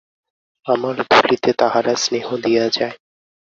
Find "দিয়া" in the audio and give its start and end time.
2.43-2.65